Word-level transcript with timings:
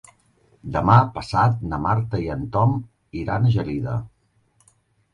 Demà 0.77 0.95
passat 1.17 1.61
na 1.75 1.79
Marta 1.85 2.23
i 2.25 2.27
en 2.39 2.49
Tom 2.57 2.77
iran 3.23 3.49
a 3.53 3.57
Gelida. 3.61 3.99